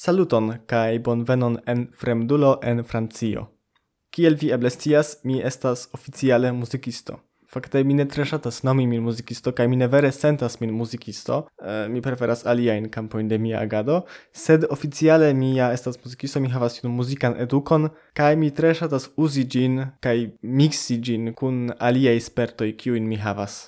Saluton 0.00 0.46
bon 0.70 1.02
bonvenon 1.02 1.58
en 1.66 1.88
Fremdulo 1.92 2.60
en 2.62 2.84
Francio. 2.84 3.48
Kiel 4.10 4.36
vi 4.36 4.52
eble 4.52 4.70
scias, 4.70 5.18
mi 5.24 5.40
estas 5.42 5.88
oficiale 5.92 6.52
muzikisto. 6.52 7.16
Fakte 7.50 7.82
mi 7.84 7.94
ne 7.94 8.04
tre 8.06 8.22
ŝatas 8.24 8.62
nomi 8.62 8.86
min 8.86 9.02
muzikisto 9.02 9.50
kaj 9.52 9.66
mi 9.68 9.76
ne 9.76 9.88
vere 9.90 10.12
sentas 10.12 10.60
min 10.60 10.70
muzikisto. 10.70 11.38
E, 11.58 11.72
eh, 11.72 11.88
mi 11.88 12.00
preferas 12.00 12.46
aliajn 12.46 12.86
kampojn 12.94 13.28
de 13.28 13.38
mia 13.38 13.58
agado, 13.60 14.04
sed 14.32 14.66
oficiale 14.70 15.32
mi 15.34 15.56
ja 15.56 15.72
estas 15.72 15.98
muzikisto, 16.04 16.40
mi 16.40 16.48
havas 16.48 16.78
tiun 16.78 16.94
muzikan 16.94 17.34
edukon 17.46 17.88
kaj 18.14 18.36
mi 18.36 18.52
tre 18.54 18.70
ŝatas 18.74 19.10
uzi 19.16 19.44
ĝin 19.44 19.82
kaj 20.00 20.16
miksi 20.42 21.00
ĝin 21.02 21.34
kun 21.34 21.72
aliaj 21.80 22.20
spertoj 22.20 22.70
kiujn 22.76 23.08
mi 23.08 23.18
havas. 23.18 23.58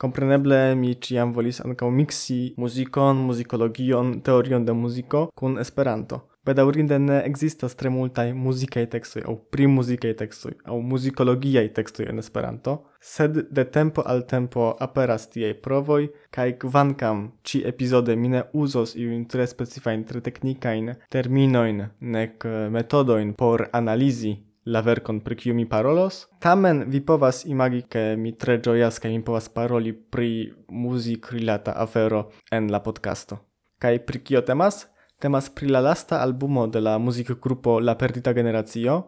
Kompreneble 0.00 0.74
mi 0.80 0.94
ciam 0.96 1.34
volis 1.36 1.58
ankaŭ 1.60 1.90
miksi 1.92 2.54
muzikon, 2.56 3.18
muzikologion, 3.28 4.14
teorion 4.24 4.64
de 4.64 4.72
muziko 4.72 5.26
kun 5.36 5.58
Esperanto. 5.60 6.22
Bedaurinde 6.48 6.96
ne 6.98 7.18
ekzistas 7.28 7.76
tre 7.76 7.90
multaj 7.92 8.30
muzikaj 8.32 8.86
tekstoj 8.94 9.26
aŭ 9.28 9.34
pri 9.52 9.66
muzikaj 9.68 10.14
tekstoj 10.22 10.54
aŭ 10.72 10.78
muzikologiaj 10.92 11.68
tekstoj 11.76 12.08
en 12.08 12.24
Esperanto, 12.24 12.78
sed 13.12 13.36
de 13.52 13.66
tempo 13.76 14.00
al 14.14 14.24
tempo 14.32 14.70
aperas 14.88 15.28
tiaj 15.34 15.52
provoj 15.66 16.06
kaj 16.32 16.48
kvankam 16.64 17.26
ĉi 17.44 17.60
epizode 17.68 18.16
mi 18.16 18.32
ne 18.32 18.46
uzos 18.64 18.96
iujn 18.96 19.26
tre 19.28 19.44
specifajn 19.52 20.08
tre 20.08 20.24
teknikajn 20.30 20.94
terminojn 21.12 21.90
nek 22.16 22.48
metodojn 22.72 23.36
por 23.36 23.68
analizi 23.76 24.38
la 24.64 24.80
verkon 24.80 25.20
pri 25.20 25.36
kiu 25.36 25.54
mi 25.54 25.66
parolos. 25.68 26.26
Tamen 26.40 26.84
vi 26.88 27.00
povas 27.00 27.44
imagi, 27.44 27.82
ke 27.88 28.16
mi 28.16 28.32
tre 28.32 28.58
ĝojas 28.58 28.98
kaj 29.00 29.10
mi 29.10 29.22
povas 29.24 29.48
paroli 29.48 29.92
pri 29.92 30.52
muzik-rilata 30.68 31.72
afero 31.76 32.30
en 32.52 32.70
la 32.70 32.80
podcasto. 32.80 33.38
Kaj 33.78 33.98
pri 34.06 34.20
kio 34.24 34.40
temas? 34.40 34.86
Temas 35.20 35.50
pri 35.50 35.68
la 35.68 35.80
lasta 35.80 36.20
albumo 36.22 36.66
de 36.66 36.80
la 36.80 36.98
muzikgrupo 36.98 37.80
La 37.80 37.94
Perdita 37.94 38.32
Generacio, 38.32 39.02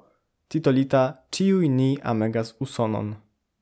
titolita 0.49 1.25
Ciui 1.31 1.69
ni 1.69 1.97
amegas 2.03 2.55
usonon. 2.61 3.15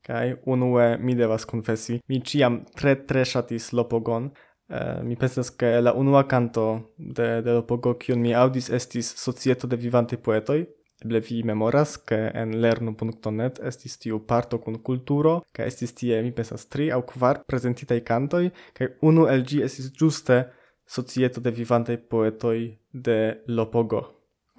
Kaj 0.02 0.34
unue 0.46 0.96
mi 0.98 1.14
devas 1.14 1.44
konfesi, 1.44 2.00
mi 2.08 2.20
ciam 2.20 2.64
tre 2.74 2.94
tre 3.06 3.24
ŝatis 3.24 3.72
Lopogon, 3.72 4.30
Uh, 4.70 5.02
mi 5.02 5.16
pensas 5.18 5.48
ke 5.50 5.66
la 5.82 5.90
unua 5.98 6.20
kanto 6.30 6.94
de 6.96 7.40
de 7.42 7.56
Lopogo 7.56 7.96
kiun 7.98 8.20
mi 8.22 8.30
aŭdis 8.38 8.68
estis 8.70 9.08
Societo 9.18 9.66
de 9.66 9.74
Vivante 9.76 10.14
Poetoj 10.16 10.60
Eble 11.00 11.22
vi 11.24 11.40
memoras, 11.48 11.96
ke 11.96 12.18
en 12.36 12.58
lernu.net 12.60 13.60
estis 13.70 13.96
tiu 14.02 14.18
parto 14.28 14.58
kun 14.60 14.76
kulturo, 14.84 15.38
ke 15.56 15.64
estis 15.64 15.94
tie, 15.96 16.20
mi 16.22 16.32
pensas, 16.36 16.66
tri 16.68 16.90
au 16.92 17.00
kvar 17.08 17.40
prezentitaj 17.48 18.00
kantoj, 18.04 18.50
kaj 18.76 18.90
unu 19.08 19.24
el 19.32 19.46
ĝi 19.48 19.62
estis 19.64 19.88
ĝuste 19.96 20.42
Societo 20.90 21.40
de 21.40 21.52
Vivantaj 21.54 21.96
Poetoj 22.10 22.56
de 22.92 23.18
Lopogo. 23.46 24.02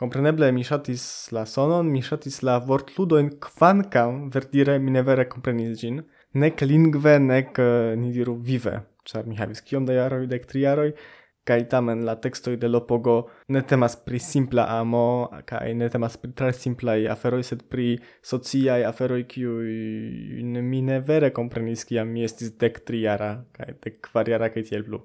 Kompreneble 0.02 0.48
mi 0.56 0.64
ŝatis 0.66 1.04
la 1.36 1.44
sonon, 1.46 1.90
mi 1.94 2.02
ŝatis 2.02 2.40
la 2.48 2.56
vortludojn 2.66 3.36
kvankam, 3.44 4.30
verdire, 4.34 4.80
mi 4.82 4.96
ne 4.96 5.04
vere 5.06 5.28
komprenis 5.30 5.76
ĝin, 5.78 6.00
nek 6.42 6.64
lingve, 6.66 7.20
nek, 7.22 7.60
eh, 7.60 7.94
ni 8.02 8.10
diru, 8.16 8.34
vive, 8.48 8.80
ĉar 9.06 9.28
mi 9.30 9.38
havis 9.38 9.62
kiom 9.68 9.86
da 9.86 10.00
jaroj, 10.00 10.24
dek 10.32 10.48
tri 10.50 10.64
jaroj, 10.66 10.94
kai 11.44 11.66
tamen 11.68 12.04
la 12.06 12.16
textoi 12.22 12.58
de 12.58 12.70
Lopogo 12.70 13.16
ne 13.50 13.62
temas 13.62 13.96
pri 14.06 14.20
simpla 14.20 14.68
amo, 14.80 15.30
kai 15.50 15.74
ne 15.74 15.90
temas 15.90 16.18
pri 16.22 16.34
tre 16.38 16.52
simplai 16.54 17.08
aferoi, 17.10 17.44
sed 17.44 17.64
pri 17.70 17.96
sociai 18.22 18.84
aferoi 18.86 19.26
ne 20.54 20.62
mi 20.62 20.82
ne 20.82 21.00
vere 21.00 21.32
komprenis 21.32 21.86
kiam 21.86 22.12
mi 22.14 22.24
estis 22.24 22.54
dek 22.62 22.84
triara, 22.86 23.32
kai 23.54 23.74
dek 23.82 24.02
kvariara 24.10 24.52
kai 24.54 24.64
tiel 24.64 24.86
plu. 24.86 25.02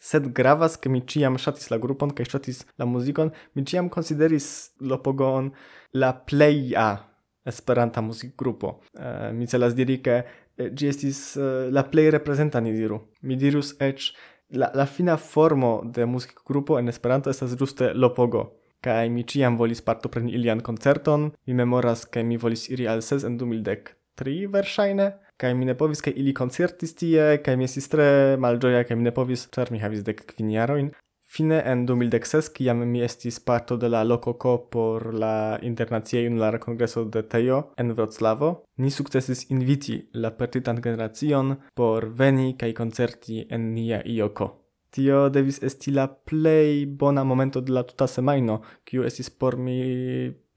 Sed 0.00 0.30
gravas, 0.32 0.78
ke 0.80 0.88
mi 0.88 1.02
ciam 1.04 1.36
shatis 1.36 1.68
la 1.70 1.76
grupon, 1.78 2.14
kai 2.16 2.24
shatis 2.24 2.64
la 2.80 2.86
muzikon, 2.88 3.34
mi 3.54 3.64
ciam 3.64 3.90
consideris 3.92 4.72
Lopogon 4.80 5.52
la 5.92 6.12
playa 6.12 7.10
esperanta 7.44 8.00
muzikgrupo. 8.00 8.80
Uh, 8.96 9.28
mi 9.36 9.46
celas 9.46 9.74
diri, 9.76 9.98
ke 10.04 10.16
eh, 10.20 10.70
gi 10.72 10.88
estis 10.88 11.20
uh, 11.36 11.68
la 11.72 11.84
play 11.84 12.10
representa 12.12 12.60
ni 12.60 12.72
diru. 12.76 13.00
Mi 13.22 13.36
dirus 13.36 13.74
ech 13.80 14.12
la, 14.52 14.70
la 14.74 14.86
fina 14.86 15.16
formo 15.16 15.82
de 15.84 16.06
muzikgrupo 16.06 16.78
en 16.78 16.88
Esperanto 16.88 17.30
estas 17.30 17.56
ĝuste 17.58 17.92
Lopogo. 17.94 18.46
Kaj 18.80 19.08
mi 19.12 19.24
ĉiam 19.28 19.58
volis 19.60 19.82
partopreni 19.84 20.32
ilian 20.32 20.62
koncerton. 20.64 21.30
Mi 21.46 21.54
memoras, 21.54 22.06
ke 22.06 22.22
mi 22.24 22.38
volis 22.40 22.68
iri 22.70 22.88
al 22.88 23.02
ses 23.04 23.26
en 23.28 23.36
2013 23.38 24.48
verŝajne. 24.54 25.10
Kaj 25.40 25.52
mi 25.56 25.68
ne 25.68 25.74
povis, 25.76 26.02
kaj 26.04 26.14
ili 26.20 26.34
koncertis 26.36 26.94
tie, 26.96 27.38
kaj 27.44 27.56
mi 27.56 27.68
estis 27.68 27.88
tre 27.92 28.36
malĝoja, 28.40 28.84
kaj 28.88 28.96
mi 28.96 29.06
ne 29.08 29.12
povis, 29.16 29.46
ĉar 29.54 29.72
mi 29.72 29.80
havis 29.80 30.04
dek 30.04 30.24
kvin 30.32 30.50
jarojn. 30.52 30.90
Fine 31.32 31.60
en 31.64 31.84
2016, 31.86 32.48
kiam 32.50 32.80
mi 32.90 33.04
estis 33.06 33.36
parto 33.46 33.76
de 33.78 33.88
la 33.88 34.00
Lokoko 34.02 34.68
por 34.68 35.14
la 35.14 35.60
Internacia 35.62 36.24
Junulara 36.24 36.58
Kongreso 36.58 37.04
de 37.04 37.22
Tejo 37.22 37.72
en 37.76 37.92
Wroclavo, 37.92 38.64
ni 38.78 38.90
sukcesis 38.90 39.44
inviti 39.50 40.00
la 40.12 40.32
pertitan 40.36 40.82
generacion 40.82 41.52
por 41.74 42.08
veni 42.18 42.56
kaj 42.58 42.72
koncerti 42.74 43.44
en 43.48 43.70
nia 43.76 44.02
ioko. 44.04 44.48
Tio 44.90 45.28
devis 45.30 45.62
esti 45.62 45.94
la 45.94 46.08
plej 46.10 46.88
bona 46.98 47.22
momento 47.22 47.62
de 47.62 47.78
la 47.78 47.86
tuta 47.86 48.10
semajno, 48.10 48.58
kiu 48.82 49.06
estis 49.06 49.30
por 49.30 49.54
mi 49.56 49.78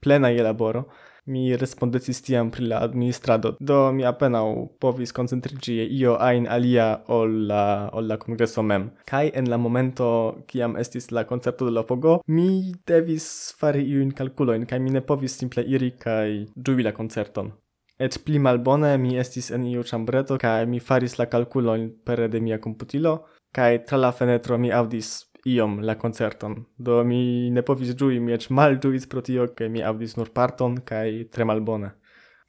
plena 0.02 0.34
je 0.34 0.42
laboro, 0.42 0.88
mi 1.26 1.56
respondecis 1.56 2.22
tiam 2.22 2.50
pri 2.50 2.66
la 2.68 2.80
administrado, 2.84 3.54
do 3.60 3.78
mi 3.92 4.04
apenau 4.04 4.68
povis 4.80 5.12
koncentriĝi 5.16 5.78
io 5.98 6.16
ajn 6.20 6.46
alia 6.56 6.88
ol 7.08 7.34
la, 7.48 7.64
ol 7.92 8.08
la 8.10 8.18
kongreso 8.20 8.62
mem. 8.62 8.90
Kaj 9.08 9.30
en 9.40 9.50
la 9.50 9.58
momento, 9.58 10.08
kiam 10.50 10.76
estis 10.76 11.10
la 11.10 11.24
koncepto 11.24 11.68
de 11.68 11.74
la 11.74 11.84
pogo, 11.88 12.20
mi 12.26 12.74
devis 12.86 13.26
fari 13.58 13.84
iujn 13.94 14.12
kalkulojn, 14.12 14.66
kaj 14.68 14.80
mi 14.80 14.94
ne 14.94 15.00
povis 15.00 15.38
simple 15.40 15.64
iri 15.64 15.94
kaj 16.00 16.28
ĝui 16.56 16.84
la 16.84 16.92
koncerton. 16.92 17.52
Et 17.98 18.16
pli 18.26 18.40
malbone 18.42 18.96
mi 18.98 19.14
estis 19.22 19.52
en 19.54 19.66
iu 19.70 19.84
ĉambreto 19.86 20.36
kaj 20.42 20.64
mi 20.66 20.80
faris 20.80 21.14
la 21.20 21.28
kalkulojn 21.30 21.86
pere 22.04 22.26
de 22.28 22.40
mia 22.42 22.58
komputilo, 22.58 23.20
kaj 23.54 23.84
tra 23.86 24.00
la 24.00 24.10
fenetro 24.12 24.58
mi 24.58 24.72
aŭdis 24.74 25.12
iom 25.44 25.78
la 25.82 25.94
koncerton. 26.00 26.56
Do 26.76 27.02
mi 27.04 27.50
ne 27.50 27.62
povis 27.62 27.94
ĝui, 27.98 28.20
mi 28.20 28.34
eĉ 28.36 28.48
malĝuis 28.50 29.06
pro 29.10 29.22
tio, 29.24 29.48
ke 29.56 29.68
mi 29.68 29.82
aŭdis 29.84 30.16
nur 30.18 30.32
parton 30.34 30.78
kaj 30.86 31.30
tre 31.32 31.46
malbone. 31.48 31.92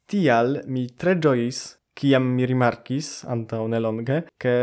Tial 0.06 0.60
mi 0.66 0.86
tre 0.88 1.16
ĝojis, 1.20 1.62
kiam 1.96 2.28
mi 2.36 2.46
rimarkis 2.46 3.24
antaŭ 3.32 3.64
nelonge, 3.72 4.22
ke 4.38 4.56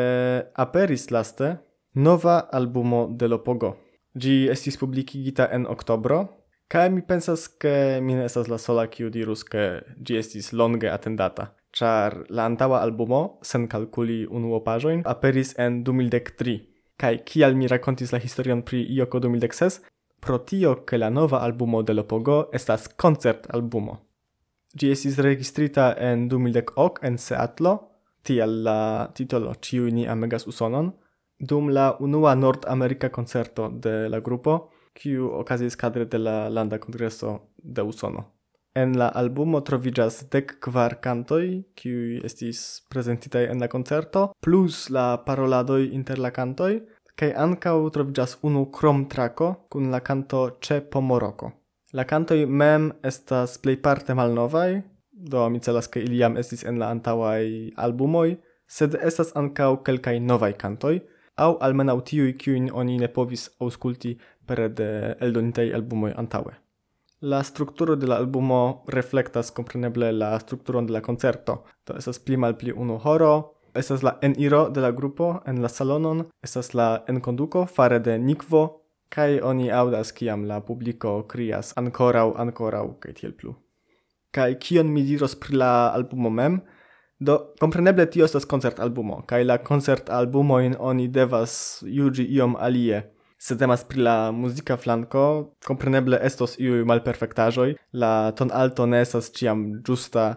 aperis 0.65 1.09
laste 1.11 1.55
nova 1.95 2.39
albumo 2.51 3.07
de 3.09 3.27
Lopogo. 3.27 3.75
Ĝi 4.13 4.47
estis 4.53 4.77
publikigita 4.77 5.49
en 5.53 5.65
oktobro, 5.69 6.21
kaj 6.69 6.89
mi 6.93 7.01
pensas, 7.01 7.47
ke 7.49 7.99
mi 8.01 8.15
ne 8.17 8.29
estas 8.29 8.49
la 8.49 8.61
sola, 8.61 8.85
kiu 8.87 9.09
dirus, 9.13 9.43
ke 9.43 9.81
ĝi 9.97 10.21
estis 10.21 10.53
longe 10.53 10.89
atendata 10.89 11.51
char 11.73 12.19
la 12.29 12.45
antaŭa 12.49 12.81
albumo 12.85 13.21
sen 13.41 13.65
kalkuli 13.71 14.19
unuopaĵojn 14.29 15.01
aperis 15.13 15.55
en 15.65 15.81
2003 15.87 16.72
kai 16.97 17.17
kial 17.25 17.55
mi 17.55 17.67
rakontis 17.67 18.11
la 18.11 18.19
historion 18.19 18.61
pri 18.61 18.85
Yoko 18.89 19.19
2016, 19.19 19.81
pro 20.19 20.37
tio 20.37 20.75
ke 20.87 20.97
la 20.97 21.09
nova 21.09 21.43
albumo 21.43 21.83
de 21.83 21.93
Lopogo 21.93 22.49
estas 22.53 22.87
concert 22.87 23.47
albumo. 23.53 23.99
Gi 24.77 24.91
estis 24.91 25.19
registrita 25.19 25.93
en 25.99 26.27
2010 26.29 27.01
en 27.03 27.17
Seatlo, 27.17 27.73
tial 28.23 28.63
la 28.63 29.09
titolo 29.13 29.53
Ciu 29.61 29.89
ni 29.91 30.07
amegas 30.07 30.47
usonon, 30.47 30.93
dum 31.39 31.69
la 31.69 31.91
unua 31.99 32.35
Nord-America 32.35 33.09
concerto 33.09 33.69
de 33.69 34.09
la 34.09 34.19
grupo, 34.19 34.69
kiu 34.93 35.27
okazis 35.39 35.75
kadre 35.75 36.05
de 36.05 36.17
la 36.17 36.49
Landa 36.49 36.79
Kongreso 36.79 37.39
de 37.57 37.81
Usono. 37.81 38.32
En 38.73 38.95
la 38.97 39.11
albumo 39.13 39.59
troviĝas 39.61 40.15
dek 40.33 40.55
kvar 40.65 40.95
kantoj, 41.01 41.43
kiuj 41.77 42.23
estis 42.25 42.61
prezentitaj 42.89 43.43
en 43.51 43.59
la 43.61 43.67
koncerto, 43.69 44.23
plus 44.41 44.87
la 44.89 45.19
paroladoj 45.27 45.83
inter 45.93 46.17
la 46.17 46.31
kantoj, 46.33 46.71
kaj 47.13 47.29
ankaŭ 47.43 47.75
troviĝas 47.93 48.39
unu 48.49 48.63
krom 48.73 49.03
trako 49.09 49.51
kun 49.69 49.91
la 49.93 49.99
kanto 50.01 50.41
Ĉe 50.65 50.79
Pomoroko. 50.95 51.51
La 51.93 52.07
kantoj 52.09 52.39
mem 52.49 52.89
estas 53.05 53.59
plejparte 53.61 54.15
malnovaj, 54.17 54.81
do 55.11 55.45
mi 55.53 55.61
celas 55.61 55.87
ke 55.87 56.01
ili 56.01 56.17
jam 56.23 56.41
estis 56.41 56.65
en 56.65 56.81
la 56.81 56.89
antaŭaj 56.95 57.45
albumoj, 57.77 58.39
sed 58.65 58.97
estas 59.11 59.35
ankaŭ 59.37 59.69
kelkaj 59.85 60.17
novaj 60.31 60.55
kantoj, 60.65 60.95
aŭ 61.37 61.51
almenaŭ 61.61 61.99
tiuj, 62.09 62.33
kiujn 62.41 62.71
oni 62.73 62.97
ne 63.05 63.13
povis 63.13 63.51
aŭskulti 63.61 64.17
pere 64.49 64.69
de 64.69 64.89
eldonitaj 65.21 65.69
albumoj 65.77 66.15
antaŭe. 66.17 66.57
La 67.23 67.43
strukturo 67.43 67.95
de 67.95 68.07
la 68.07 68.17
albumo 68.19 68.83
reflektas 68.87 69.51
kompreneble 69.51 70.11
la 70.11 70.39
strukturon 70.39 70.85
de 70.85 70.91
la 70.93 71.01
koncerto. 71.01 71.63
To 71.87 71.95
estas 71.95 72.19
pli 72.19 72.35
malpli 72.37 72.73
unu 72.75 72.97
horo, 72.99 73.29
estas 73.73 74.03
la 74.03 74.17
eniro 74.21 74.65
de 74.69 74.81
la 74.81 74.91
grupo 74.91 75.39
en 75.47 75.61
la 75.61 75.69
salonon, 75.69 76.25
estas 76.43 76.73
la 76.73 77.05
enkonduko 77.07 77.63
fare 77.65 77.99
de 77.99 78.17
Nikvo 78.19 78.63
kaj 79.09 79.39
oni 79.39 79.71
aŭdas 79.71 80.11
kiam 80.11 80.43
la 80.49 80.59
publiko 80.67 81.21
krias 81.31 81.71
ankoraŭ 81.79 82.33
ankoraŭ 82.43 82.85
kaj 82.99 83.15
tiel 83.21 83.31
plu. 83.31 83.55
Kaj 84.35 84.59
kion 84.59 84.91
mi 84.91 85.07
diros 85.07 85.39
pri 85.39 85.55
la 85.63 85.71
albumo 85.95 86.29
mem? 86.29 86.59
Do 87.19 87.39
kompreneble 87.61 88.09
tio 88.11 88.27
estas 88.27 88.45
koncertalbumo 88.45 89.21
kaj 89.31 89.43
la 89.47 89.61
koncertalbumojn 89.63 90.75
oni 90.79 91.07
devas 91.07 91.55
juĝi 91.87 92.27
iom 92.35 92.59
alie 92.59 93.05
Se 93.43 93.57
temas 93.59 93.81
pri 93.83 93.99
la 93.99 94.31
muzika 94.31 94.77
flanko, 94.79 95.21
kompreneble 95.67 96.15
estos 96.23 96.53
iuj 96.63 96.85
malperfektaĵoj, 96.87 97.73
la 97.99 98.31
tonalto 98.39 98.85
ne 98.87 99.01
estas 99.03 99.25
ĉiam 99.35 99.65
ĝusta, 99.83 100.27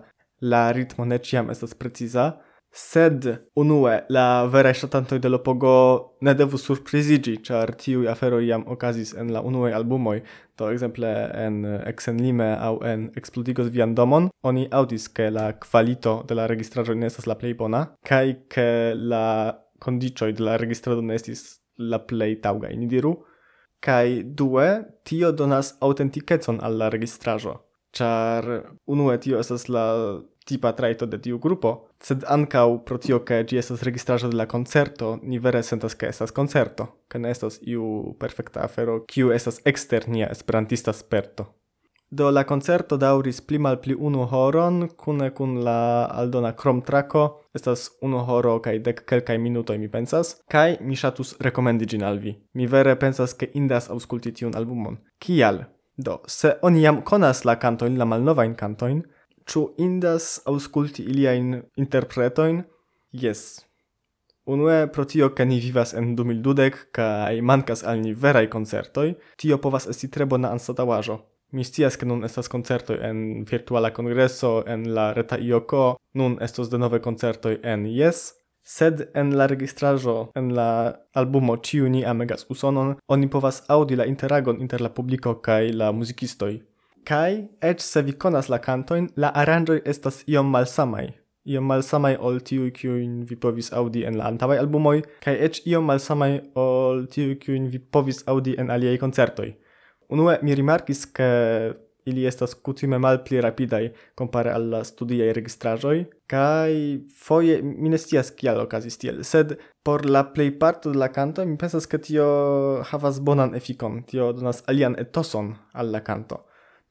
la 0.42 0.62
ritmo 0.74 1.04
ne 1.06 1.20
ĉiam 1.22 1.52
estas 1.54 1.76
preciza, 1.78 2.24
sed 2.74 3.28
unue 3.62 3.92
la 4.10 4.24
veraj 4.50 4.72
ŝatantoj 4.80 5.20
de 5.22 5.30
Lopogo 5.30 5.74
ne 6.26 6.34
devus 6.34 6.64
surpriziĝi, 6.66 7.36
ĉar 7.46 7.76
tiuj 7.78 8.08
aferoj 8.10 8.40
jam 8.42 8.64
okazis 8.74 9.14
en 9.14 9.30
la 9.36 9.44
unuaj 9.50 9.70
albumoj, 9.78 10.16
do 10.58 10.70
ekzemple 10.74 11.12
en 11.44 11.60
Exenlime 11.92 12.48
aŭ 12.70 12.72
en 12.90 13.04
Explodigos 13.22 13.70
vian 13.76 13.94
domon, 13.94 14.26
oni 14.42 14.66
aŭdis 14.80 15.06
ke 15.14 15.28
la 15.30 15.52
kvalito 15.62 16.16
de 16.26 16.40
la 16.40 16.48
registraĵoj 16.50 16.98
ne 16.98 17.06
estas 17.12 17.30
la 17.30 17.38
plej 17.38 17.54
bona 17.62 17.84
kaj 18.10 18.24
ke 18.56 18.66
la 18.98 19.22
kondiĉoj 19.78 20.32
de 20.34 20.44
la 20.50 20.58
registrado 20.58 21.06
ne 21.06 21.14
estis 21.14 21.46
la 21.78 21.98
plej 21.98 22.40
taŭgaj 22.44 22.74
ni 22.76 22.88
diru. 22.90 23.16
Kaj 23.80 24.22
due, 24.38 24.68
tio 25.04 25.32
donas 25.36 25.74
aŭtentikecon 25.84 26.62
al 26.64 26.78
la 26.80 26.88
registraĵo, 26.90 27.58
ĉar 27.96 28.48
unue 28.90 29.18
tio 29.22 29.38
estas 29.40 29.68
la 29.68 29.84
tipa 30.46 30.72
trajto 30.72 31.06
de 31.10 31.18
tiu 31.18 31.38
grupo, 31.42 31.72
sed 32.02 32.24
ankaŭ 32.30 32.66
pro 32.86 32.98
tio 33.02 33.18
ke 33.26 33.42
ĝi 33.48 33.58
estas 33.60 33.82
registrajo 33.86 34.30
de 34.30 34.38
la 34.38 34.46
koncerto, 34.46 35.16
ni 35.22 35.40
vere 35.42 35.62
sentas 35.66 35.98
ke 35.98 36.08
estas 36.12 36.32
koncerto, 36.32 36.86
ke 37.10 37.18
ne 37.18 37.32
estas 37.34 37.58
iu 37.66 38.14
perfekta 38.20 38.62
afero 38.64 39.00
kiu 39.10 39.32
estas 39.34 39.60
ekster 39.66 40.08
nia 40.08 40.30
esperantista 40.30 40.94
sperto. 40.94 41.48
Do 42.10 42.30
la 42.30 42.44
concerto 42.44 42.96
dauris 42.96 43.40
pli 43.40 43.58
mal 43.58 43.80
pli 43.82 43.94
unu 43.98 44.28
horon, 44.30 44.88
cune 44.96 45.32
cun 45.34 45.56
la 45.64 46.04
aldona 46.04 46.52
crom 46.52 46.82
traco, 46.82 47.42
estas 47.54 47.88
unu 48.00 48.20
horo 48.28 48.60
kaj 48.62 48.78
dek 48.78 49.02
kelkaj 49.10 49.38
minutoj 49.42 49.78
mi 49.78 49.88
pensas, 49.90 50.36
kai 50.48 50.76
mi 50.80 50.94
shatus 50.94 51.34
recomendi 51.40 51.86
gin 51.86 52.04
al 52.06 52.20
vi. 52.22 52.36
Mi 52.54 52.66
vere 52.66 52.94
pensas 52.96 53.34
ke 53.34 53.50
indas 53.54 53.90
ausculti 53.90 54.32
tiun 54.32 54.54
albumon. 54.54 55.00
Kial? 55.18 55.64
Do, 55.96 56.20
se 56.28 56.54
oni 56.62 56.82
jam 56.82 57.02
konas 57.02 57.44
la 57.44 57.58
cantoin, 57.58 57.98
la 57.98 58.06
malnovain 58.06 58.54
cantoin, 58.54 59.02
ĉu 59.50 59.66
indas 59.78 60.40
ausculti 60.46 61.02
iliain 61.02 61.62
interpretojn? 61.76 62.62
Jes. 63.10 63.64
Unue 64.46 64.84
pro 64.94 65.04
tio 65.04 65.32
ke 65.34 65.44
ni 65.44 65.58
vivas 65.58 65.94
en 65.98 66.14
2012 66.14 66.84
kaj 66.94 67.40
mankas 67.42 67.82
al 67.82 67.98
ni 67.98 68.14
veraj 68.14 68.46
koncertoj, 68.52 69.16
tio 69.36 69.58
povas 69.58 69.88
esti 69.90 70.06
tre 70.06 70.24
bona 70.24 70.54
anstataŭaĵo. 70.54 71.24
Mi 71.56 71.64
stias, 71.64 71.94
ke 71.96 72.04
nun 72.04 72.24
estas 72.26 72.50
koncertoj 72.52 72.98
en 73.08 73.20
virtuala 73.48 73.88
kongreso 73.96 74.58
en 74.68 74.82
la 74.96 75.06
reta 75.16 75.38
IOKO, 75.40 75.84
nun 76.20 76.36
estos 76.46 76.68
de 76.68 76.76
nove 76.76 77.00
koncertoj 77.00 77.54
en 77.64 77.86
Yes, 77.88 78.34
sed 78.60 79.06
en 79.14 79.32
la 79.38 79.46
registrajo 79.46 80.16
en 80.36 80.52
la 80.58 80.68
albumo 81.14 81.56
Ĉiu 81.56 81.88
ni 81.88 82.04
amegas 82.04 82.44
Usonon 82.52 82.92
oni 83.08 83.30
povas 83.32 83.62
audi 83.68 83.96
la 83.96 84.04
interagon 84.04 84.60
inter 84.60 84.84
la 84.84 84.92
publiko 84.98 85.34
kaj 85.48 85.72
la 85.80 85.92
muzikistoj. 85.96 86.52
Kaj 87.08 87.32
eĉ 87.72 87.80
se 87.80 88.02
vi 88.02 88.12
konas 88.12 88.52
la 88.52 88.60
kantojn, 88.68 89.08
la 89.16 89.32
aranĝoj 89.42 89.80
estas 89.92 90.24
iom 90.28 90.52
malsamaj, 90.52 91.06
iom 91.46 91.72
malsamaj 91.72 92.16
ol 92.20 92.42
tiuj 92.48 92.72
kiujn 92.80 93.20
vi 93.30 93.36
povis 93.44 93.72
audi 93.72 94.04
en 94.04 94.20
la 94.20 94.28
antaŭaj 94.28 94.58
albumoj 94.64 94.98
kaj 95.24 95.40
eĉ 95.48 95.66
iom 95.72 95.88
malsamaj 95.88 96.32
ol 96.68 97.06
tiuj 97.14 97.38
kiujn 97.46 97.70
vi 97.72 97.78
povis 97.78 98.26
audi 98.26 98.60
en 98.60 98.74
aliaj 98.76 98.98
koncertoj. 99.06 99.54
Unue 100.08 100.38
mi 100.42 100.54
rimarkis 100.54 101.06
ke 101.16 101.28
ili 102.06 102.26
estas 102.26 102.54
kutime 102.54 102.98
malpli 102.98 103.40
rapidaj 103.40 103.88
kompare 104.14 104.52
al 104.54 104.68
la 104.70 104.82
studiaj 104.86 105.32
registraĵoj 105.34 105.96
kaj 106.30 106.74
foje 107.22 107.56
mi 107.62 107.90
ne 107.90 107.98
scias 107.98 108.30
kial 108.30 108.60
okazis 108.62 108.98
tiel, 109.02 109.22
sed 109.24 109.56
por 109.82 110.06
la 110.06 110.22
plejparto 110.34 110.92
de 110.94 110.98
la 111.02 111.10
kanto 111.12 111.44
mi 111.44 111.58
pensas 111.58 111.86
ke 111.86 111.98
tio 111.98 112.26
havas 112.90 113.20
bonan 113.20 113.54
efikon, 113.54 114.02
tio 114.06 114.32
donas 114.32 114.62
alian 114.70 114.94
etoson 114.98 115.54
al 115.72 115.90
la 115.90 116.02
kanto. 116.06 116.44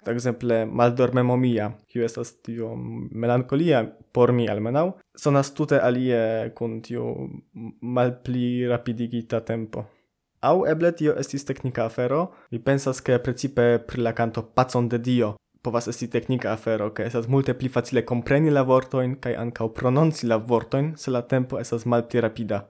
Tak 0.06 0.13
ekzemple 0.13 0.65
maldormemo 0.69 1.33
mia, 1.41 1.71
kiu 1.89 2.03
estas 2.06 2.35
tio 2.45 2.75
melankolia 2.77 3.81
por 4.13 4.31
mi 4.38 4.45
almenaŭ, 4.51 4.91
sonas 5.17 5.50
tute 5.57 5.79
alie 5.81 6.51
kun 6.56 6.77
tiu 6.85 7.07
malpli 7.81 8.67
rapidigita 8.69 9.41
tempo. 9.47 9.88
Au 10.45 10.65
eble 10.69 10.92
tio 10.94 11.15
estis 11.18 11.45
teknika 11.45 11.88
afero. 11.89 12.27
Mi 12.51 12.59
pensas 12.59 13.01
ke 13.01 13.18
precipe 13.18 13.80
pri 13.88 14.01
la 14.06 14.13
canto 14.13 14.44
Pacon 14.44 14.89
de 14.89 15.01
Dio 15.01 15.36
povas 15.65 15.88
esti 15.88 16.07
teknika 16.13 16.51
afero, 16.53 16.92
ke 16.94 17.07
estas 17.09 17.27
multe 17.27 17.56
pli 17.57 17.69
facile 17.74 18.06
kompreni 18.06 18.53
la 18.53 18.62
vortojn 18.69 19.18
kaj 19.24 19.33
ankaŭ 19.42 19.71
prononci 19.80 20.30
la 20.30 20.38
vortojn 20.51 20.94
se 21.01 21.12
la 21.12 21.24
tempo 21.33 21.59
estas 21.59 21.88
malpli 21.89 22.21
rapida. 22.21 22.62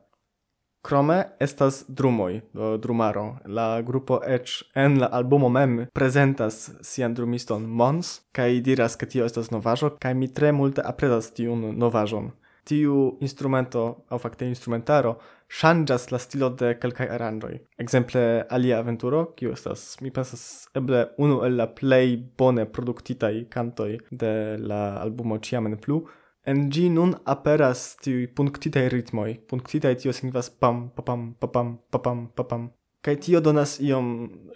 Krome 0.86 1.18
estas 1.42 1.82
drumoj, 1.90 2.42
do 2.54 2.76
drumaro. 2.78 3.26
La 3.58 3.82
grupo 3.82 4.20
eĉ 4.38 4.54
en 4.84 5.00
la 5.02 5.10
albumo 5.20 5.50
mem 5.50 5.80
prezentas 5.98 6.60
sian 6.86 7.18
drumiston 7.18 7.66
Mons 7.66 8.20
kaj 8.38 8.62
diras 8.68 8.96
ke 8.96 9.10
tio 9.10 9.26
estas 9.26 9.50
novaĵo 9.52 9.96
kaj 10.00 10.14
mi 10.14 10.30
tre 10.40 10.54
multe 10.54 10.86
aprezas 10.86 11.32
tiun 11.34 11.72
novaĵon. 11.82 12.30
Tiu 12.66 13.18
instrumento, 13.22 13.82
aŭ 14.10 14.22
fakte 14.22 14.48
instrumentaro, 14.50 15.18
ŝanĝas 15.52 16.10
la 16.12 16.20
stilo 16.20 16.50
de 16.60 16.74
kelkaj 16.82 17.08
aranĝoj. 17.16 17.54
Ekzemple 17.82 18.22
Alia 18.50 18.80
Aventuro, 18.82 19.26
kiu 19.38 19.54
estas, 19.54 19.96
mi 20.02 20.12
pensas, 20.12 20.68
eble 20.76 21.06
unu 21.22 21.42
el 21.46 21.58
la 21.62 21.68
plej 21.68 22.18
bone 22.38 22.66
produktitaj 22.66 23.34
kantoj 23.54 23.92
de 24.12 24.34
la 24.60 24.84
albumo 25.02 25.38
Ĉiamen 25.38 25.78
plu, 25.82 26.02
en 26.46 26.70
gi 26.70 26.90
nun 26.94 27.16
aperas 27.26 27.96
tiu 28.02 28.26
punktitaj 28.38 28.88
ritmoi. 28.94 29.38
Punktitaj 29.50 29.96
tio 30.02 30.14
signifas 30.14 30.50
pam, 30.50 30.90
papam, 30.96 31.34
papam, 31.40 31.78
papam, 31.92 32.28
papam. 32.36 32.70
Kai 33.06 33.16
tio 33.22 33.40
donas 33.42 33.78
iom 33.86 34.08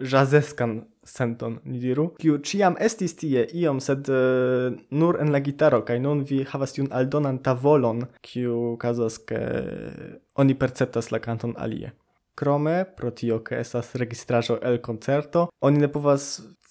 jazeskan 0.01 0.79
senton, 1.05 1.59
ni 1.69 1.79
diru, 1.81 2.07
kiu 2.21 2.39
ciam 2.45 2.77
estis 2.81 3.13
tie 3.17 3.43
iom, 3.61 3.79
sed 3.81 4.09
uh, 4.09 4.73
nur 4.89 5.19
en 5.21 5.31
la 5.33 5.41
gitaro, 5.45 5.81
kai 5.85 5.99
nun 6.01 6.23
vi 6.29 6.41
havas 6.49 6.73
tiun 6.75 6.89
aldonan 6.93 7.39
tavolon, 7.45 8.05
kiu 8.25 8.75
kazas, 8.81 9.19
ke 9.29 9.41
oni 10.39 10.55
perceptas 10.55 11.11
la 11.11 11.19
kanton 11.19 11.53
alie. 11.57 11.91
Krome, 12.39 12.85
pro 12.97 13.11
tio 13.11 13.41
ke 13.43 13.59
estas 13.59 13.91
registraĵo 13.99 14.59
el 14.63 14.79
koncerto, 14.81 15.49
oni 15.61 15.83
ne 15.83 15.89
povas 15.91 16.29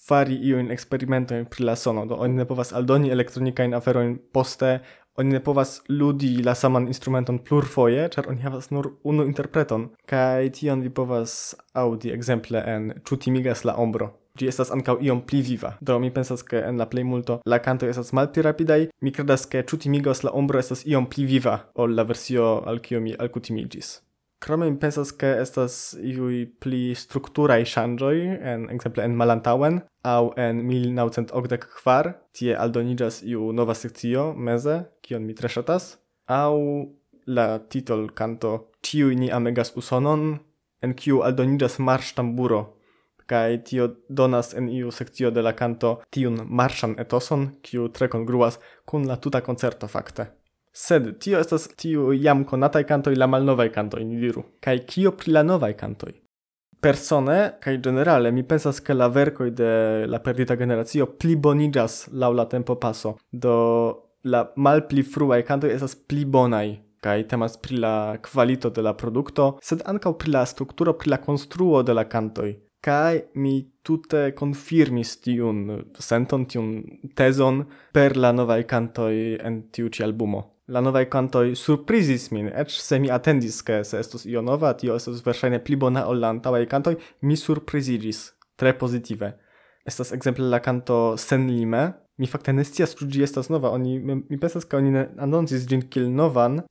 fari 0.09 0.39
iujn 0.49 0.71
eksperimentojn 0.73 1.45
pri 1.53 1.67
la 1.67 1.75
sono, 1.77 2.07
do 2.09 2.17
oni 2.17 2.41
ne 2.41 2.47
povas 2.49 2.73
aldoni 2.73 3.11
elektronikajn 3.13 3.75
aferojn 3.77 4.15
poste, 4.33 4.79
oni 5.21 5.35
ne 5.35 5.41
povas 5.45 5.75
ludi 5.89 6.31
la 6.47 6.55
saman 6.55 6.87
instrumenton 6.89 7.37
plurfoje, 7.45 8.07
ĉar 8.15 8.31
oni 8.31 8.41
havas 8.41 8.71
nur 8.73 8.95
unu 9.03 9.27
interpreton, 9.29 9.89
kaj 10.09 10.49
tion 10.57 10.81
vi 10.81 10.89
povas 11.01 11.35
audi 11.77 12.15
ekzemple 12.15 12.63
en 12.73 12.89
Ĉu 13.05 13.21
timigas 13.27 13.65
la 13.69 13.77
ombro 13.77 14.15
Ĝi 14.37 14.47
estas 14.51 14.71
ankaŭ 14.75 14.97
iom 15.01 15.21
pli 15.27 15.41
viva. 15.41 15.73
Do 15.81 15.97
mi 15.99 16.11
pensas 16.11 16.43
ke 16.43 16.61
en 16.67 16.77
la 16.77 16.85
plejmulto 16.91 17.39
la 17.45 17.59
kanto 17.59 17.87
estas 17.89 18.13
malpli 18.13 18.43
rapidaj. 18.45 18.81
Mi 19.01 19.11
kredas 19.15 19.47
ke 19.49 19.63
ĉutimigos 19.63 20.23
la 20.23 20.35
ombro 20.41 20.59
estas 20.59 20.85
iom 20.85 21.09
pli 21.09 21.25
viva 21.25 21.57
ol 21.75 21.97
la 21.97 22.03
versio 22.03 22.59
al 22.65 22.79
kiu 22.85 23.01
mi 23.01 23.15
alkutimiĝis. 23.17 23.97
Krome 24.39 24.69
mi 24.69 24.77
pensas 24.79 25.11
ke 25.11 25.33
estas 25.41 25.73
iuj 25.99 26.45
pli 26.63 26.93
strukturaj 26.95 27.65
ŝanĝoj 27.73 28.17
en 28.51 28.69
ekzemple 28.71 29.03
en 29.03 29.17
malantaŭen 29.19 29.81
aŭ 30.07 30.31
en 30.39 30.61
1984 30.69 32.13
tie 32.39 32.55
aldoniĝas 32.55 33.19
iu 33.27 33.51
nova 33.51 33.75
sekcio 33.75 34.29
meze 34.47 34.77
kion 35.03 35.27
mi 35.27 35.35
tre 35.35 35.51
ŝatas 35.51 35.89
aŭ 36.31 36.55
la 37.27 37.47
titol 37.59 38.07
kanto 38.15 38.53
Tiuj 38.81 39.15
ni 39.19 39.27
amegas 39.31 39.73
usonon 39.75 40.37
en 40.81 40.95
kiu 40.95 41.19
aldoniĝas 41.27 41.75
marŝ 41.83 42.13
tamburo 42.15 42.61
kai 43.29 43.59
tio 43.65 43.87
donas 44.09 44.53
en 44.57 44.69
iu 44.73 44.91
sekcio 44.91 45.31
de 45.31 45.43
la 45.45 45.53
canto 45.53 45.99
tiun 46.13 46.41
marŝan 46.45 46.95
etoson, 47.03 47.45
kiu 47.61 47.87
tre 47.93 48.09
kongruas 48.09 48.59
kun 48.85 49.07
la 49.07 49.19
tuta 49.21 49.41
koncerto 49.45 49.87
fakte. 49.87 50.27
Sed 50.73 51.11
tio 51.19 51.39
estas 51.39 51.67
tiu 51.77 52.13
jam 52.13 52.43
konataj 52.45 52.83
kantoj 52.89 53.15
la 53.17 53.27
malnovaj 53.27 53.69
kantoj, 53.75 54.03
ni 54.05 54.19
diru. 54.21 54.45
Kaj 54.63 54.83
kio 54.89 55.11
pri 55.17 55.33
la 55.37 55.43
novaj 55.43 55.73
kantoj? 55.77 56.13
Persone, 56.79 57.39
kaj 57.59 57.77
generale, 57.83 58.31
mi 58.31 58.43
pensas 58.47 58.79
ke 58.79 58.95
la 58.95 59.09
verkoj 59.11 59.49
de 59.51 59.71
la 60.07 60.21
perdita 60.23 60.55
generacio 60.55 61.09
pliboniĝas 61.19 62.05
laŭ 62.13 62.31
la 62.33 62.45
tempo 62.51 62.77
paso, 62.79 63.17
do 63.31 63.55
la 64.23 64.45
malpli 64.55 65.03
fruaj 65.03 65.41
kantoj 65.47 65.73
estas 65.73 65.97
pli 66.07 66.23
bonaj 66.25 66.77
kaj 67.03 67.27
temas 67.31 67.57
pri 67.57 67.77
la 67.79 68.17
kvalito 68.23 68.69
de 68.69 68.83
la 68.83 68.93
produkto, 68.93 69.51
sed 69.63 69.83
ankaŭ 69.87 70.13
pri 70.19 70.33
la 70.35 70.45
strukturo, 70.45 70.93
pri 70.99 71.15
la 71.15 71.21
konstruo 71.23 71.83
de 71.83 71.95
la 71.95 72.05
kantoj 72.11 72.51
kai 72.81 73.23
mi 73.35 73.55
tutte 73.83 74.33
confirmis 74.35 75.17
tiun 75.23 75.59
senton 75.99 76.45
tiun 76.45 76.69
teson 77.15 77.65
per 77.93 78.15
la 78.17 78.31
novae 78.31 78.63
cantoi 78.65 79.35
en 79.47 79.61
tiu 79.71 79.89
ci 79.89 80.03
albumo. 80.03 80.41
La 80.67 80.81
novae 80.85 81.07
cantoi 81.09 81.55
surprizis 81.55 82.29
min 82.31 82.47
ec 82.47 82.69
se 82.69 82.99
mi 82.99 83.09
attendis 83.09 83.61
ke 83.65 83.81
se 83.83 83.99
estus 83.99 84.25
io 84.25 84.41
nova 84.41 84.73
tio 84.73 84.95
estus 84.95 85.23
verŝajne 85.25 85.59
pli 85.65 85.75
bona 85.83 86.05
ol 86.07 86.21
la 86.23 86.29
antaŭaj 86.35 86.65
cantoj 86.73 86.95
mi 87.21 87.35
surprizigis 87.35 88.19
tre 88.59 88.75
pozitive. 88.77 89.33
Estas 89.85 90.11
ekzemple 90.13 90.45
la 90.51 90.59
canto 90.59 91.17
Sen 91.17 91.47
lime 91.49 91.83
Mi 92.19 92.27
fakte 92.27 92.51
ne 92.51 92.65
scias, 92.67 92.97
ĉu 92.99 93.07
ĝi 93.07 93.23
estas 93.23 93.47
nova. 93.47 93.71
Oni 93.71 93.97
mi 94.03 94.37
pensas, 94.39 94.65
ke 94.67 94.75
oni 94.75 94.91
ne 94.91 95.05
anoncis 95.23 95.63
ĝin 95.69 95.85
kiel 95.87 96.09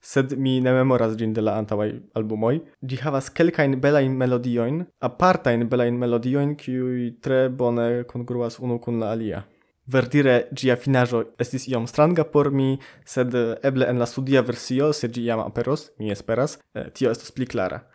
sed 0.04 0.36
mi 0.36 0.60
ne 0.60 0.72
memoras 0.76 1.16
ĝin 1.16 1.32
de 1.32 1.40
la 1.40 1.56
antaŭaj 1.56 1.90
albumoj. 2.20 2.60
Ĝi 2.84 2.96
havas 3.00 3.30
kelkajn 3.30 3.80
belajn 3.80 4.16
melodiojn, 4.20 4.84
apartajn 5.00 5.68
belajn 5.68 5.98
melodiojn, 5.98 6.56
kiuj 6.56 7.20
tre 7.24 7.48
bone 7.48 8.04
kongruas 8.04 8.58
unu 8.60 8.78
kun 8.78 9.00
la 9.00 9.12
alia. 9.16 9.44
Verdire, 9.88 10.48
gia 10.52 10.76
finajo 10.76 11.22
estis 11.40 11.64
iom 11.72 11.86
stranga 11.88 12.24
por 12.28 12.50
mi, 12.52 12.74
sed 13.08 13.32
eble 13.64 13.88
en 13.88 13.98
la 13.98 14.06
studia 14.06 14.42
versio, 14.44 14.92
se 14.92 15.08
gi 15.08 15.22
iam 15.24 15.40
aperos, 15.40 15.90
mi 15.98 16.12
esperas, 16.12 16.58
eh, 16.74 16.90
tio 16.92 17.10
estos 17.10 17.32
pli 17.32 17.46
clara. 17.46 17.86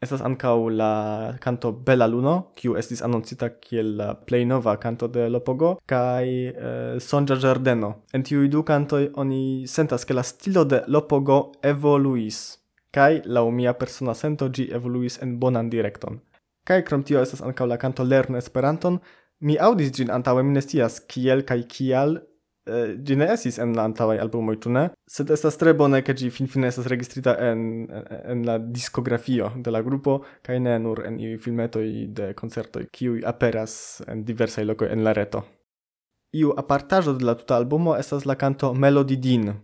Estas 0.00 0.22
ankaŭ 0.24 0.54
la 0.72 0.92
canto 1.44 1.74
Bella 1.86 2.06
Luno, 2.08 2.34
kiu 2.56 2.72
estis 2.80 3.02
anoncita 3.04 3.50
kiel 3.60 3.90
la 3.98 4.14
plej 4.14 4.46
nova 4.48 4.72
canto 4.80 5.10
de 5.12 5.26
Lopogo, 5.28 5.74
kaj 5.92 6.30
eh, 6.48 6.94
Sonja 7.04 7.36
Giardeno. 7.36 7.90
En 8.16 8.24
tiuj 8.24 8.48
du 8.48 8.62
kantoj 8.64 9.10
oni 9.20 9.66
sentas 9.68 10.08
ke 10.08 10.16
la 10.16 10.24
stilo 10.24 10.64
de 10.64 10.80
Lopogo 10.88 11.36
evoluis, 11.72 12.38
kaj 12.96 13.26
laŭ 13.26 13.44
mia 13.52 13.76
persona 13.76 14.16
sento 14.16 14.48
ĝi 14.48 14.70
evoluis 14.72 15.20
en 15.20 15.36
bonan 15.42 15.68
direkton. 15.68 16.16
Kaj 16.64 16.80
krom 16.88 17.04
tio 17.04 17.20
estas 17.20 17.44
ankaŭ 17.44 17.68
la 17.68 17.76
canto 17.76 18.04
Lern 18.04 18.40
Esperanton. 18.40 18.96
Mi 19.44 19.58
audis 19.60 19.92
gin 19.96 20.08
antaŭe, 20.16 20.40
mi 20.42 20.56
ne 20.56 20.64
scias 20.64 20.96
kiel 21.12 21.44
kaj 21.44 21.60
kial, 21.68 22.22
Genesis 22.66 23.56
ne 23.58 23.64
en 23.64 23.72
la 23.76 23.84
antaŭaj 23.88 24.18
albumoj, 24.20 24.56
ĉu 24.62 24.70
ne? 24.74 24.82
Sed 25.08 25.30
estas 25.32 25.56
tre 25.56 25.72
bone, 25.74 26.02
ke 26.04 26.14
ĝi 26.14 26.28
finfine 26.30 26.68
estas 26.68 26.86
registrita 26.92 27.34
en, 27.40 27.86
en 28.24 28.44
la 28.46 28.58
diskografio 28.58 29.48
de 29.56 29.72
la 29.72 29.80
grupo, 29.82 30.20
kaj 30.46 30.58
ne 30.60 30.76
nur 30.78 31.00
en 31.06 31.16
iuj 31.18 31.38
filmetoj 31.40 31.86
de 32.18 32.34
koncertoj, 32.36 32.84
kiuj 32.92 33.24
aperas 33.26 34.02
en 34.06 34.24
diversaj 34.28 34.66
lokoj 34.68 34.90
en 34.92 35.04
la 35.04 35.14
reto. 35.16 35.42
Iu 36.36 36.52
apartaĵo 36.56 37.16
de 37.18 37.26
la 37.26 37.34
tuta 37.34 37.56
albumo 37.56 37.96
estas 37.98 38.26
la 38.28 38.36
kanto 38.38 38.74
Melody 38.74 39.16
Dean. 39.16 39.54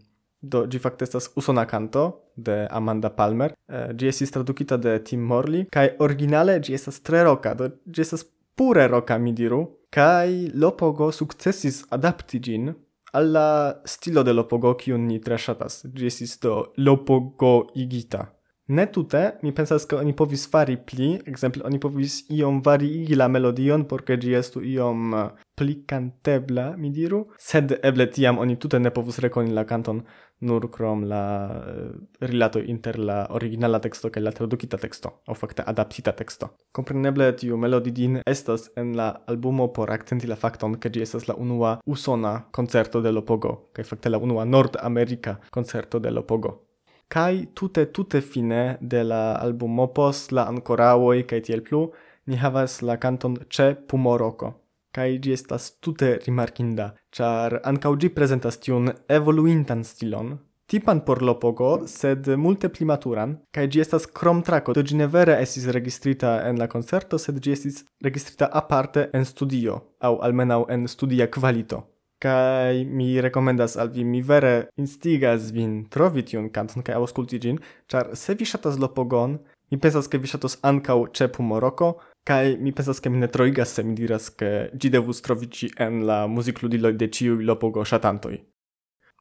Do 0.43 0.65
ĝi 0.67 0.79
fakte 0.79 1.05
estas 1.07 1.29
usona 1.37 1.65
kanto 1.67 2.07
de 2.37 2.67
Amanda 2.71 3.11
Palmer. 3.11 3.55
Ĝi 3.69 4.09
estis 4.09 4.33
tradukita 4.35 4.77
de 4.77 4.99
Tim 5.05 5.21
Morley 5.21 5.69
kaj 5.73 5.93
originale 6.01 6.59
ĝi 6.61 6.75
estas 6.75 7.01
tre 7.07 7.23
roka, 7.25 7.55
do 7.55 7.71
ĝi 7.87 8.03
estas 8.03 8.27
pure 8.57 8.89
roka 8.89 9.19
mi 9.19 9.33
diru. 9.33 9.63
Kai 9.91 10.51
Lopogo 10.55 11.13
successis 11.13 11.85
adapti 11.95 12.41
gin 12.43 12.75
alla 13.17 13.81
stilo 13.89 14.23
de 14.23 14.35
Lopogo 14.37 14.75
kiun 14.77 15.07
ni 15.09 15.19
tre 15.25 15.39
ŝatas. 15.41 15.87
Ĝi 15.89 16.11
estis 16.11 16.37
do 16.43 16.57
Lopogo 16.77 17.71
igita. 17.75 18.27
Ne 18.69 18.87
tute, 18.91 19.21
mi 19.43 19.53
pensas 19.55 19.85
ke 19.87 19.95
oni 19.95 20.11
povis 20.19 20.49
fari 20.51 20.75
pli, 20.77 21.13
ekzemple 21.31 21.63
oni 21.69 21.79
povis 21.79 22.17
iom 22.35 22.59
variigi 22.67 23.15
la 23.15 23.29
melodion 23.31 23.85
por 23.87 24.03
ke 24.03 24.17
ĝi 24.19 24.33
estu 24.35 24.63
iom 24.67 25.15
eh, 25.15 25.29
pli 25.55 25.77
kantebla, 25.87 26.73
mi 26.77 26.91
diru, 26.91 27.21
sed 27.39 27.77
eble 27.87 28.09
tiam 28.11 28.41
oni 28.43 28.57
tute 28.59 28.81
ne 28.83 28.91
povus 28.91 29.21
rekoni 29.23 29.55
la 29.55 29.65
kanton 29.65 30.03
nur 30.41 30.67
krom 30.71 31.05
la 31.09 31.49
uh, 31.49 31.93
rilato 32.21 32.61
inter 32.61 32.99
la 32.99 33.23
originala 33.31 33.79
teksto 33.81 34.11
kaj 34.13 34.23
la 34.23 34.33
tradukita 34.37 34.77
teksto, 34.77 35.13
o 35.29 35.35
fakte 35.35 35.65
adaptita 35.65 36.13
teksto. 36.13 36.51
Kompreneble 36.77 37.31
tiu 37.41 37.57
melodidin 37.57 38.21
estas 38.27 38.69
en 38.77 38.93
la 38.97 39.09
albumo 39.33 39.71
por 39.73 39.91
akcenti 39.95 40.29
la 40.29 40.37
fakton 40.37 40.77
ke 40.77 40.93
ĝi 40.93 41.07
estas 41.07 41.29
la 41.31 41.39
unua 41.41 41.79
usona 41.87 42.35
koncerto 42.53 43.01
de 43.01 43.15
Lopogo 43.15 43.57
kaj 43.73 43.89
fakte 43.95 44.13
la 44.13 44.19
unua 44.19 44.45
nordamerika 44.45 45.39
koncerto 45.51 45.99
de 45.99 46.11
Lopogo. 46.11 46.66
Kai 47.09 47.49
tute 47.55 47.87
tute 47.95 48.21
fine 48.21 48.79
de 48.81 49.03
la 49.05 49.25
albumo 49.35 49.89
post 49.89 50.33
la 50.33 50.47
ancoraoi 50.53 51.25
kai 51.25 51.41
tiel 51.41 51.63
plu 51.63 51.91
ni 52.27 52.37
havas 52.37 52.83
la 52.83 52.97
canton 52.99 53.35
Che 53.49 53.75
Pumoroko 53.75 54.55
kai 54.97 55.19
gi 55.23 55.33
estas 55.37 55.65
tute 55.83 56.11
rimarkinda, 56.25 56.87
char 57.17 57.61
ancau 57.71 57.95
gi 58.01 58.09
presentas 58.17 58.57
tiun 58.65 58.89
evoluintan 59.17 59.83
stilon, 59.85 60.31
tipan 60.71 61.03
por 61.07 61.21
Lopogo, 61.27 61.73
sed 61.99 62.31
multe 62.45 62.71
pli 62.75 62.87
maturan, 62.91 63.35
kai 63.55 63.67
gi 63.73 63.83
estas 63.85 64.09
kromtrako, 64.19 64.73
do 64.77 64.85
gi 64.89 64.97
ne 65.01 65.09
vere 65.17 65.37
esis 65.45 65.69
registrita 65.77 66.31
en 66.49 66.57
la 66.63 66.71
concerto, 66.75 67.21
sed 67.25 67.43
gi 67.45 67.53
estis 67.57 67.83
registrita 68.07 68.49
aparte 68.63 69.11
en 69.13 69.29
studio, 69.33 69.77
au 70.07 70.17
almenau 70.29 70.65
en 70.73 70.89
studia 70.95 71.29
kvalito 71.37 71.83
kai 72.27 72.85
mi 72.99 73.09
rekomendas 73.23 73.77
al 73.81 73.93
vi 73.95 74.05
mi 74.05 74.23
vere 74.31 74.55
instigas 74.83 75.53
vin 75.55 75.85
trovi 75.95 76.25
tiun 76.31 76.51
kanton 76.57 76.83
kai 76.87 76.97
aŭskulti 76.99 77.41
ĝin, 77.45 77.61
ĉar 77.91 78.13
se 78.23 78.35
vi 78.39 78.49
ŝatas 78.53 78.81
Lopogon, 78.83 79.39
mi 79.71 79.79
pensas 79.83 80.11
ke 80.11 80.19
vi 80.23 80.31
ŝatos 80.33 80.59
ankaŭ 80.71 80.99
ĉe 81.17 81.31
Pumoroko, 81.37 81.93
kai 82.27 82.57
mi 82.63 82.73
pensas 82.77 83.01
ke 83.03 83.11
mi 83.13 83.23
ne 83.23 83.31
troigas 83.31 83.77
se 83.77 83.87
mi 83.87 83.95
diras 83.99 84.29
ke 84.41 84.51
ĝi 84.75 84.91
devus 84.97 85.23
troviĝi 85.27 85.71
en 85.87 86.03
la 86.11 86.19
muzikludiloj 86.27 86.95
de 87.01 87.11
ĉiuj 87.19 87.47
Lopogo 87.51 87.87
ŝatantoj. 87.93 88.37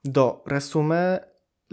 Do, 0.05 0.25
resume, 0.50 1.01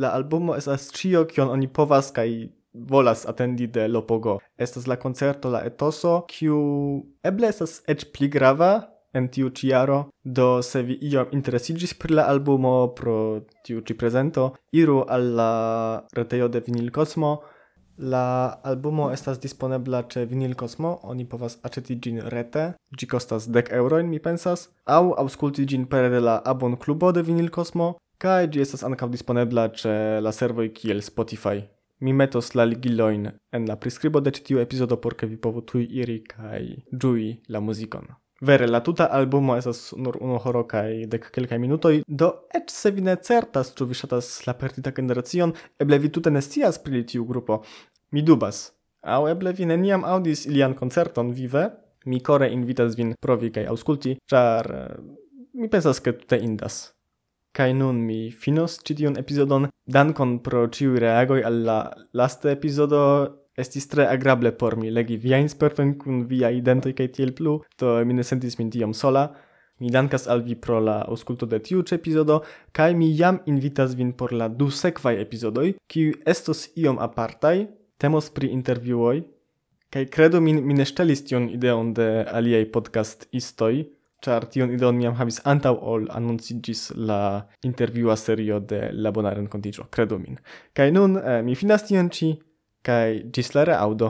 la 0.01 0.13
albumo 0.17 0.57
estas 0.57 0.91
ĉio 0.97 1.27
kion 1.29 1.53
oni 1.53 1.69
povas 1.69 2.13
kaj 2.17 2.29
volas 2.73 3.27
atendi 3.29 3.67
de 3.67 3.89
Lopogo. 3.89 4.39
Estas 4.57 4.87
la 4.87 4.97
koncerto, 4.97 5.51
la 5.53 5.65
etoso, 5.69 6.23
kiu 6.29 6.61
eble 7.25 7.49
estas 7.53 7.81
eĉ 7.89 8.07
pli 8.15 8.29
grava, 8.33 8.73
en 9.13 9.29
tiu 9.29 9.51
ciaro. 9.51 10.09
Do 10.25 10.63
se 10.63 10.83
vi 10.83 10.99
iom 11.03 11.33
interesigis 11.33 11.95
pri 11.95 12.15
la 12.15 12.29
albumo 12.33 12.95
pro 12.97 13.17
tiu 13.65 13.81
ci 13.81 13.95
presento, 13.95 14.53
iru 14.73 15.05
al 15.09 15.35
la 15.37 15.53
retejo 16.13 16.49
de 16.49 16.61
Vinil 16.61 16.91
Cosmo. 16.91 17.41
La 17.99 18.47
albumo 18.65 19.11
estas 19.13 19.39
disponebla 19.39 20.03
ĉe 20.09 20.25
Vinil 20.27 20.55
Cosmo, 20.55 20.99
oni 21.03 21.27
povas 21.29 21.59
aĉeti 21.63 21.99
ĝin 22.03 22.23
rete, 22.35 22.73
ĝi 22.99 23.07
kostas 23.07 23.47
dek 23.53 23.69
eŭrojn, 23.79 24.09
mi 24.09 24.19
pensas, 24.19 24.71
aŭ 24.89 25.13
aŭskulti 25.23 25.67
ĝin 25.69 25.85
pere 25.93 26.09
de 26.11 26.23
la 26.25 26.39
abon 26.53 26.79
klubo 26.81 27.13
de 27.13 27.23
Vinil 27.23 27.53
Cosmo, 27.55 27.93
kaj 28.19 28.49
ĝi 28.55 28.65
estas 28.65 28.83
ankaŭ 28.89 29.11
disponebla 29.13 29.69
ĉe 29.77 29.95
la 30.25 30.33
servoj 30.33 30.71
kiel 30.79 31.05
Spotify. 31.05 31.67
Mi 32.03 32.17
metos 32.17 32.55
la 32.59 32.65
ligilojn 32.67 33.29
en 33.55 33.69
la 33.69 33.77
priskribo 33.77 34.25
de 34.25 34.33
ĉi 34.35 34.43
tiu 34.49 34.65
epizodo 34.65 34.97
por 34.97 35.15
ke 35.15 35.29
vi 35.31 35.37
povu 35.37 35.63
tuj 35.63 35.85
iri 36.01 36.19
kaj 36.33 36.65
ĝui 37.05 37.29
la 37.49 37.61
muzikon. 37.61 38.09
Vere, 38.43 38.67
la 38.67 38.81
tuta 38.83 39.05
albumo 39.07 39.55
esas 39.57 39.93
nur 39.97 40.17
unu 40.19 40.37
horo 40.43 40.65
kaj 40.67 41.05
dek 41.11 41.29
kelkaj 41.35 41.59
minutoj, 41.63 42.01
do 42.09 42.29
eĉ 42.59 42.73
se 42.75 42.91
vi 42.91 43.05
ne 43.07 43.15
certas 43.29 43.69
ĉu 43.79 43.87
vi 43.87 43.95
ŝatas 43.95 44.31
la 44.49 44.55
perdita 44.59 44.91
generacion, 44.97 45.53
eble 45.79 45.99
vi 46.03 46.11
tute 46.17 46.33
ne 46.35 46.43
scias 46.43 46.81
pri 46.83 47.05
tiu 47.13 47.23
grupo. 47.29 47.61
Mi 48.11 48.25
dubas. 48.27 48.73
Aŭ 49.03 49.29
eble 49.31 49.53
vi 49.59 49.69
neniam 49.71 50.03
aŭdis 50.03 50.43
ilian 50.51 50.75
koncerton 50.75 51.31
vive? 51.37 51.69
Mi 52.11 52.19
kore 52.19 52.49
invitas 52.51 52.97
vin 52.99 53.15
provi 53.23 53.53
kaj 53.55 53.69
aŭskulti, 53.71 54.17
ĉar 54.27 54.71
eh, 54.79 54.99
mi 55.55 55.71
pensas 55.71 56.03
ke 56.03 56.17
tute 56.19 56.41
indas. 56.43 56.81
Kaj 57.55 57.71
nun 57.79 58.01
mi 58.09 58.33
finos 58.33 58.81
ĉi 58.83 58.99
tiun 59.03 59.21
epizodon. 59.23 59.69
Dankon 59.87 60.41
pro 60.43 60.65
ĉiuj 60.67 60.99
reagoj 60.99 61.43
al 61.47 61.63
la 61.69 61.79
lasta 62.19 62.51
epizodo 62.57 63.03
Estis 63.57 63.89
tre 63.89 64.07
agrable 64.09 64.53
por 64.53 64.77
mi 64.77 64.91
legi 64.91 65.17
via 65.17 65.39
insperfen 65.39 65.97
kun 66.01 66.25
via 66.29 66.51
identoj 66.51 66.95
kaj 66.97 67.09
tiel 67.17 67.35
plu, 67.37 67.59
to 67.77 67.99
mi 68.05 68.15
ne 68.15 68.25
sentis 68.25 68.59
min 68.59 68.71
tiom 68.71 68.95
sola. 68.95 69.29
Mi 69.81 69.91
dankas 69.91 70.29
al 70.31 70.43
vi 70.47 70.55
pro 70.55 70.79
la 70.81 71.03
auskulto 71.11 71.47
de 71.47 71.59
tiu 71.59 71.83
ĉi 71.83 71.97
epizodo 71.97 72.43
kaj 72.73 72.95
mi 72.95 73.11
jam 73.19 73.41
invitas 73.47 73.97
vin 73.99 74.13
por 74.13 74.33
la 74.33 74.49
du 74.49 74.71
sekvaj 74.71 75.19
epizodoj, 75.21 75.75
kiu 75.91 76.13
estos 76.27 76.69
iom 76.77 77.01
apartaj, 77.03 77.67
temos 77.99 78.31
pri 78.31 78.53
intervjuoj 78.55 79.25
kaj 79.93 80.07
credo 80.07 80.41
min 80.41 80.63
mi 80.65 80.75
ne 80.75 80.87
ŝtelis 80.89 81.21
tion 81.29 81.51
ideon 81.53 81.93
de 81.97 82.07
aliaj 82.39 82.65
podcast-istoj, 82.75 83.75
ĉar 84.25 84.47
tion 84.55 84.71
ideon 84.73 84.97
mi 84.97 85.05
jam 85.05 85.19
havis 85.19 85.41
antaŭ 85.53 85.75
ol 85.95 86.07
anonciĝis 86.19 86.93
la 87.11 87.19
intervjua 87.69 88.17
serio 88.17 88.61
de 88.73 88.81
La 88.93 89.13
Bona 89.13 89.35
Renkontiĝo, 89.37 89.89
kredo 89.91 90.19
min. 90.23 90.39
Kaj 90.73 90.89
nun 90.97 91.19
eh, 91.21 91.43
mi 91.45 91.59
finas 91.59 91.85
tion 91.89 92.09
ĉi 92.17 92.31
kai 92.83 93.23
gis 93.33 93.49
audo 93.85 94.09